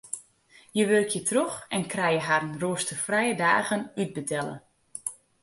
Hja 0.73 0.85
wurkje 0.89 1.21
troch 1.29 1.57
en 1.75 1.83
krije 1.91 2.21
harren 2.27 2.59
roasterfrije 2.63 3.33
dagen 3.43 3.83
útbetelle. 4.01 4.55